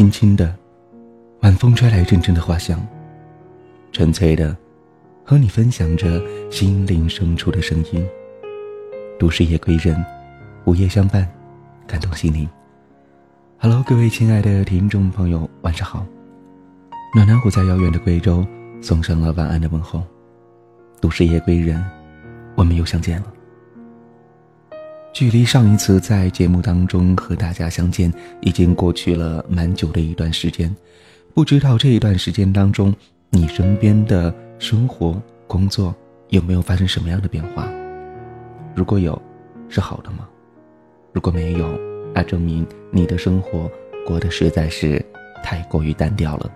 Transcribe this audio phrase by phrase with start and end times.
[0.00, 0.56] 轻轻的，
[1.42, 2.80] 晚风吹来阵阵的花香。
[3.92, 4.56] 纯粹的，
[5.22, 8.02] 和你分享着心灵深处的声音。
[9.18, 10.02] 都市夜归人，
[10.64, 11.28] 午夜相伴，
[11.86, 12.48] 感动心灵。
[13.58, 16.06] Hello，各位亲爱的听众朋友，晚上好。
[17.14, 18.42] 暖暖虎在遥远的贵州
[18.80, 20.02] 送上了晚安的问候。
[20.98, 21.84] 都市夜归人，
[22.54, 23.26] 我们又相见了。
[25.12, 30.74] 距离上一次在节目当中和大家相见，已经过去了蛮久的一段时间。
[31.34, 32.94] 不知道这一段时间当中，
[33.30, 35.94] 你身边的生活、工作
[36.28, 37.68] 有没有发生什么样的变化？
[38.74, 39.20] 如果有，
[39.68, 40.28] 是好的吗？
[41.12, 41.78] 如果没有，
[42.14, 43.68] 那证明你的生活
[44.06, 45.04] 过得实在是
[45.42, 46.50] 太过于单调了。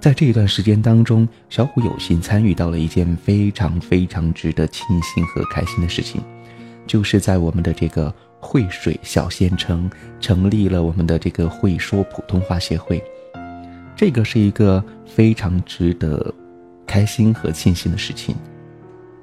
[0.00, 6.20] 在这一段时间当中，小虎有幸参与到了一件非常非常值得庆幸和开心的事情。
[6.86, 13.02] 就是在我们的这个惠水小县城成立了我们的这个会说普通话协会，
[13.96, 16.32] 这个是一个非常值得
[16.86, 18.34] 开心和庆幸的事情。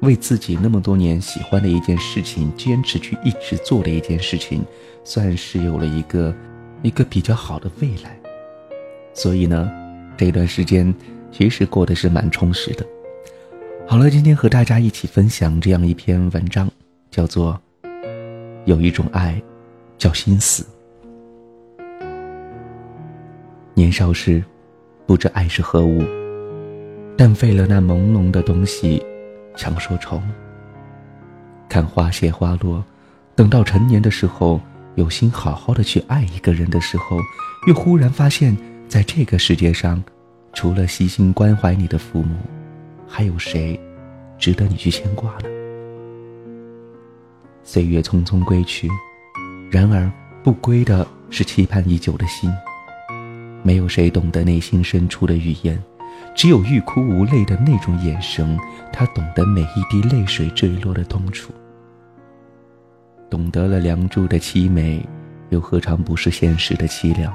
[0.01, 4.65] 为自己那么多年喜欢的一件事情坚持去一直做的一件事情，
[5.03, 6.33] 算是有了一个
[6.81, 8.19] 一个比较好的未来。
[9.13, 9.71] 所以呢，
[10.17, 10.91] 这段时间
[11.31, 12.83] 其实过得是蛮充实的。
[13.87, 16.67] 好了，今天和大家一起分享这样一篇文章。
[17.11, 17.59] 叫做
[18.63, 19.39] 有一种爱，
[19.97, 20.65] 叫心死。
[23.73, 24.41] 年少时，
[25.05, 26.01] 不知爱是何物，
[27.17, 29.05] 但费了那朦胧的东西，
[29.57, 30.21] 强说愁。
[31.67, 32.81] 看花谢花落，
[33.35, 34.61] 等到成年的时候，
[34.95, 37.17] 有心好好的去爱一个人的时候，
[37.67, 38.55] 又忽然发现，
[38.87, 40.01] 在这个世界上，
[40.53, 42.37] 除了悉心关怀你的父母，
[43.05, 43.77] 还有谁
[44.37, 45.50] 值得你去牵挂呢？
[47.73, 48.89] 岁月匆匆归去，
[49.69, 50.11] 然而
[50.43, 52.51] 不归的是期盼已久的心。
[53.63, 55.81] 没有谁懂得内心深处的语言，
[56.35, 58.59] 只有欲哭无泪的那种眼神。
[58.91, 61.53] 他懂得每一滴泪水坠落的痛楚，
[63.29, 65.01] 懂得了梁祝的凄美，
[65.47, 67.33] 又何尝不是现实的凄凉？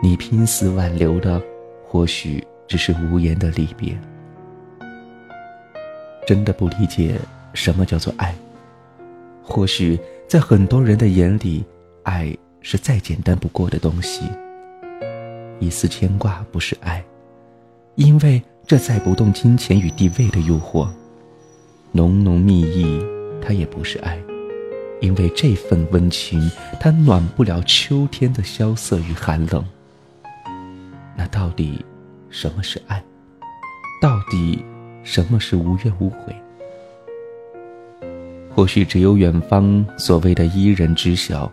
[0.00, 1.42] 你拼死挽留的，
[1.84, 3.98] 或许只是无言的离别。
[6.24, 7.18] 真的不理解
[7.52, 8.32] 什么叫做爱。
[9.48, 9.98] 或许
[10.28, 11.64] 在很多人的眼里，
[12.02, 14.30] 爱是再简单不过的东西。
[15.58, 17.02] 一丝牵挂不是爱，
[17.94, 20.86] 因为这载不动金钱与地位的诱惑；
[21.92, 23.02] 浓浓蜜意，
[23.40, 24.18] 它也不是爱，
[25.00, 26.38] 因为这份温情
[26.78, 29.64] 它暖不了秋天的萧瑟与寒冷。
[31.16, 31.82] 那到底
[32.28, 33.02] 什么是爱？
[34.00, 34.62] 到底
[35.02, 36.36] 什么是无怨无悔？
[38.58, 41.48] 或许只有远方所谓的伊人知晓，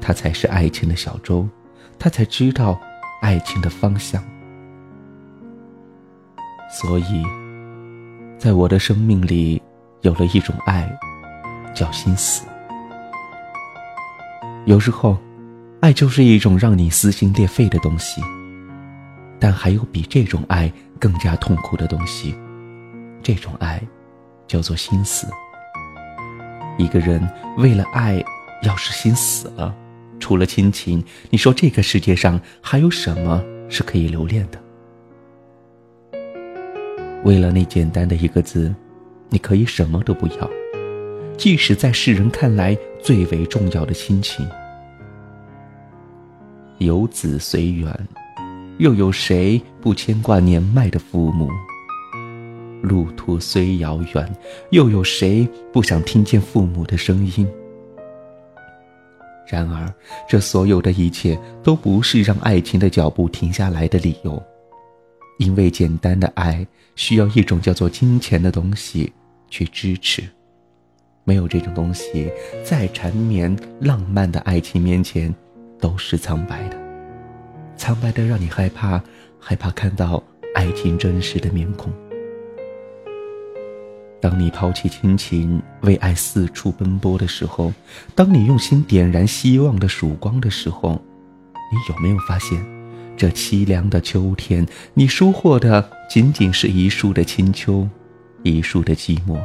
[0.00, 1.44] 他才是爱情的小舟，
[1.98, 2.80] 他才知道
[3.20, 4.22] 爱情的方向。
[6.70, 7.24] 所以，
[8.38, 9.60] 在我的生命里，
[10.02, 10.88] 有了一种爱，
[11.74, 12.46] 叫心死。
[14.66, 15.18] 有时候，
[15.80, 18.22] 爱就是一种让你撕心裂肺的东西，
[19.40, 22.36] 但还有比这种爱更加痛苦的东西，
[23.20, 23.82] 这种爱，
[24.46, 25.26] 叫做心死。
[26.78, 27.26] 一个人
[27.58, 28.22] 为了爱，
[28.62, 29.74] 要是心死了，
[30.20, 34.60] 除了亲情，你说这个世界上还有什么是可以留恋的？
[37.24, 38.74] 为了那简单的一个字，
[39.30, 40.50] 你可以什么都不要，
[41.36, 44.46] 即使在世人看来最为重要的亲情。
[46.78, 48.08] 游子随远，
[48.78, 51.48] 又有谁不牵挂年迈的父母？
[52.86, 54.36] 路途虽遥远，
[54.70, 57.46] 又有谁不想听见父母的声音？
[59.48, 59.92] 然而，
[60.28, 64.40] 这所有的一切都不是让爱情的脚步停下来的理由，
[65.38, 66.64] 因为简单的爱
[66.94, 69.12] 需要一种叫做金钱的东西
[69.50, 70.22] 去支持。
[71.24, 72.30] 没有这种东西，
[72.62, 75.34] 再缠绵浪漫的爱情面前，
[75.80, 76.76] 都是苍白的，
[77.76, 79.02] 苍白的让你害怕，
[79.40, 80.22] 害怕看到
[80.54, 81.92] 爱情真实的面孔。
[84.28, 87.72] 当你抛弃亲情，为爱四处奔波的时候，
[88.12, 91.00] 当你用心点燃希望的曙光的时候，
[91.70, 92.60] 你有没有发现，
[93.16, 97.88] 这凄凉的秋天，你收获的仅仅是一树的清秋，
[98.42, 99.38] 一树的寂寞。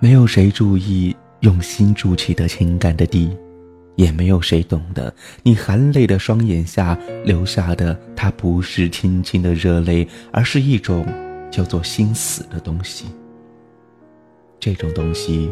[0.00, 3.34] 没有谁注意用心筑起的情感的地，
[3.96, 5.10] 也没有谁懂得
[5.42, 6.94] 你含泪的双眼下
[7.24, 11.06] 留下的，它不是轻轻的热泪，而是一种。
[11.50, 13.06] 叫做心死的东西。
[14.60, 15.50] 这种东西，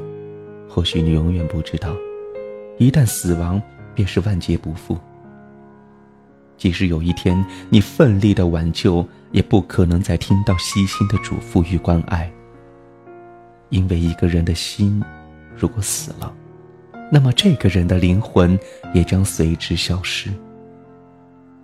[0.68, 1.94] 或许你永远不知道，
[2.78, 3.62] 一旦死亡，
[3.94, 4.98] 便是万劫不复。
[6.56, 12.30] 即使有一天你奋力的挽救，也不可能再听到悉心的嘱咐与关爱。
[13.68, 15.02] 因为一个人的心，
[15.56, 16.32] 如果死了，
[17.12, 18.58] 那么这个人的灵魂
[18.94, 20.30] 也将随之消失。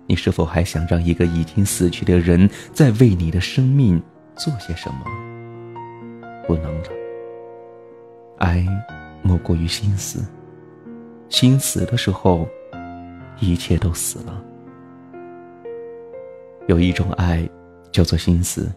[0.05, 4.01] 你是否还想让一个已经死去的人再为你的生命
[4.35, 5.05] 做些什么？
[6.47, 6.89] 不能了。
[8.37, 8.65] 爱，
[9.21, 10.23] 莫过于心死。
[11.29, 12.47] 心死的时候，
[13.39, 14.43] 一切都死了。
[16.67, 17.47] 有一种爱，
[17.91, 18.71] 叫做心死。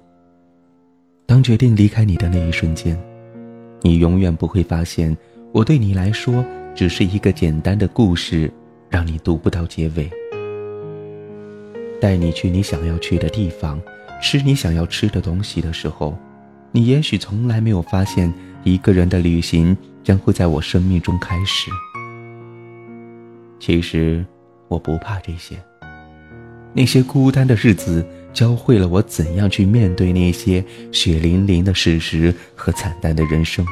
[1.26, 2.98] 当决定离开你的那一瞬间，
[3.80, 5.16] 你永远不会发现，
[5.52, 6.44] 我对你来说
[6.74, 8.52] 只是一个简单的故事，
[8.88, 10.08] 让你读不到结尾。
[12.00, 13.80] 带你去你想要去的地方，
[14.20, 16.16] 吃你想要吃的东西的时候，
[16.72, 18.32] 你也许从来没有发现，
[18.64, 21.70] 一个人的旅行将会在我生命中开始。
[23.58, 24.24] 其实，
[24.68, 25.56] 我不怕这些。
[26.72, 33.64] 那些孤单的日子，教会了我怎样去面对那些血淋淋的事实和惨淡的人生。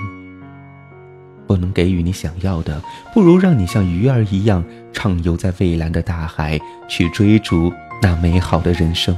[1.47, 2.83] 不能给予你想要的，
[3.13, 6.59] 不如让你像鱼儿一样畅游在蔚蓝的大海，
[6.89, 7.71] 去追逐
[8.01, 9.15] 那美好的人生。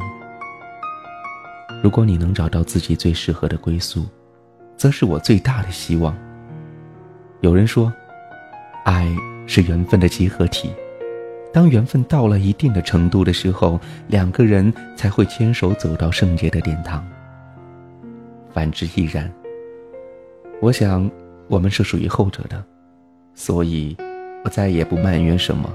[1.87, 4.07] 如果你能找到自己最适合的归宿，
[4.77, 6.19] 则是我最大的希望。
[7.43, 7.93] 有人说，
[8.85, 9.09] 爱
[9.47, 10.73] 是缘分的集合体。
[11.53, 13.79] 当缘分到了一定的程度的时候，
[14.09, 17.07] 两个人才会牵手走到圣洁的殿堂。
[18.53, 19.33] 反之亦然。
[20.61, 21.09] 我想，
[21.47, 22.61] 我们是属于后者的，
[23.33, 23.97] 所以，
[24.45, 25.73] 我再也不埋怨什么。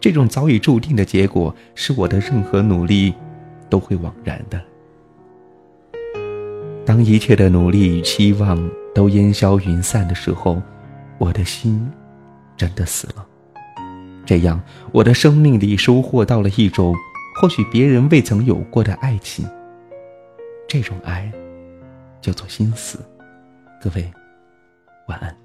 [0.00, 3.14] 这种早已注定的结果，是我的任何努力
[3.70, 4.60] 都会枉然的。
[6.84, 10.60] 当一切的努力与期望都烟消云散的时候，
[11.18, 11.90] 我的心
[12.56, 13.26] 真的死了。
[14.26, 14.60] 这样，
[14.92, 16.94] 我的生命里收获到了一种
[17.40, 19.46] 或许别人未曾有过的爱情。
[20.68, 21.30] 这种爱，
[22.20, 22.98] 叫做心死。
[23.80, 24.12] 各位，
[25.08, 25.41] 晚安。